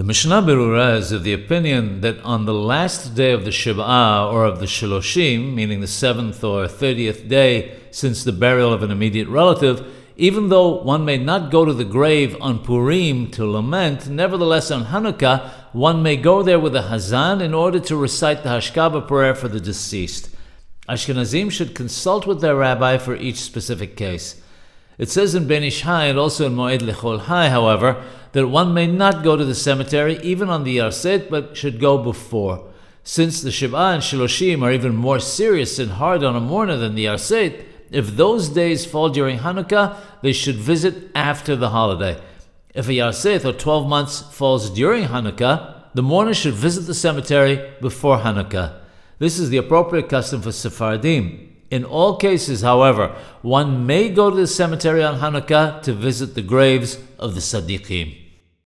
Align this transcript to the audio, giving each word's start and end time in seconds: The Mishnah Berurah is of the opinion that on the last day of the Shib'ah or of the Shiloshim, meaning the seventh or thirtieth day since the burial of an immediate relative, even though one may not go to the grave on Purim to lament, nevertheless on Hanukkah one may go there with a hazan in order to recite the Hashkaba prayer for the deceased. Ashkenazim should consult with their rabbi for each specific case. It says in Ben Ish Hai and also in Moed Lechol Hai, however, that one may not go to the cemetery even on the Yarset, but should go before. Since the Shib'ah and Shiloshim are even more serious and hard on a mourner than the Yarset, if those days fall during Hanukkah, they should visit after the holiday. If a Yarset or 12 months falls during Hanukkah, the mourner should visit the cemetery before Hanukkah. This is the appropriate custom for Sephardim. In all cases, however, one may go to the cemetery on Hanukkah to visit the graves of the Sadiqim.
The 0.00 0.06
Mishnah 0.06 0.40
Berurah 0.40 0.96
is 0.96 1.12
of 1.12 1.24
the 1.24 1.34
opinion 1.34 2.00
that 2.00 2.18
on 2.22 2.46
the 2.46 2.54
last 2.54 3.14
day 3.14 3.32
of 3.32 3.44
the 3.44 3.50
Shib'ah 3.50 4.32
or 4.32 4.46
of 4.46 4.58
the 4.58 4.64
Shiloshim, 4.64 5.52
meaning 5.52 5.82
the 5.82 5.86
seventh 5.86 6.42
or 6.42 6.66
thirtieth 6.66 7.28
day 7.28 7.76
since 7.90 8.24
the 8.24 8.32
burial 8.32 8.72
of 8.72 8.82
an 8.82 8.90
immediate 8.90 9.28
relative, 9.28 9.86
even 10.16 10.48
though 10.48 10.80
one 10.80 11.04
may 11.04 11.18
not 11.18 11.50
go 11.50 11.66
to 11.66 11.74
the 11.74 11.84
grave 11.84 12.34
on 12.40 12.64
Purim 12.64 13.30
to 13.32 13.44
lament, 13.44 14.08
nevertheless 14.08 14.70
on 14.70 14.86
Hanukkah 14.86 15.50
one 15.74 16.02
may 16.02 16.16
go 16.16 16.42
there 16.42 16.58
with 16.58 16.74
a 16.74 16.88
hazan 16.88 17.42
in 17.42 17.52
order 17.52 17.80
to 17.80 17.94
recite 17.94 18.42
the 18.42 18.48
Hashkaba 18.48 19.06
prayer 19.06 19.34
for 19.34 19.48
the 19.48 19.60
deceased. 19.60 20.34
Ashkenazim 20.88 21.50
should 21.50 21.74
consult 21.74 22.26
with 22.26 22.40
their 22.40 22.56
rabbi 22.56 22.96
for 22.96 23.16
each 23.16 23.36
specific 23.36 23.98
case. 23.98 24.40
It 25.00 25.08
says 25.08 25.34
in 25.34 25.48
Ben 25.48 25.62
Ish 25.62 25.80
Hai 25.80 26.04
and 26.04 26.18
also 26.18 26.44
in 26.44 26.54
Moed 26.54 26.80
Lechol 26.80 27.20
Hai, 27.20 27.48
however, 27.48 28.04
that 28.32 28.48
one 28.48 28.74
may 28.74 28.86
not 28.86 29.24
go 29.24 29.34
to 29.34 29.46
the 29.46 29.54
cemetery 29.54 30.18
even 30.22 30.50
on 30.50 30.62
the 30.62 30.76
Yarset, 30.76 31.30
but 31.30 31.56
should 31.56 31.80
go 31.80 31.96
before. 31.96 32.68
Since 33.02 33.40
the 33.40 33.48
Shib'ah 33.48 33.94
and 33.94 34.02
Shiloshim 34.02 34.62
are 34.62 34.70
even 34.70 34.94
more 34.94 35.18
serious 35.18 35.78
and 35.78 35.92
hard 35.92 36.22
on 36.22 36.36
a 36.36 36.40
mourner 36.40 36.76
than 36.76 36.96
the 36.96 37.06
Yarset, 37.06 37.64
if 37.90 38.08
those 38.08 38.50
days 38.50 38.84
fall 38.84 39.08
during 39.08 39.38
Hanukkah, 39.38 39.96
they 40.20 40.34
should 40.34 40.56
visit 40.56 41.10
after 41.14 41.56
the 41.56 41.70
holiday. 41.70 42.20
If 42.74 42.86
a 42.86 42.92
Yarset 42.92 43.46
or 43.46 43.54
12 43.54 43.88
months 43.88 44.20
falls 44.20 44.68
during 44.68 45.04
Hanukkah, 45.04 45.86
the 45.94 46.02
mourner 46.02 46.34
should 46.34 46.52
visit 46.52 46.82
the 46.82 46.92
cemetery 46.92 47.72
before 47.80 48.18
Hanukkah. 48.18 48.78
This 49.18 49.38
is 49.38 49.48
the 49.48 49.56
appropriate 49.56 50.10
custom 50.10 50.42
for 50.42 50.52
Sephardim. 50.52 51.49
In 51.70 51.84
all 51.84 52.16
cases, 52.16 52.62
however, 52.62 53.14
one 53.42 53.86
may 53.86 54.08
go 54.08 54.30
to 54.30 54.36
the 54.36 54.46
cemetery 54.46 55.04
on 55.04 55.20
Hanukkah 55.20 55.82
to 55.82 55.92
visit 55.92 56.34
the 56.34 56.42
graves 56.42 56.98
of 57.18 57.34
the 57.34 57.40
Sadiqim. 57.40 58.29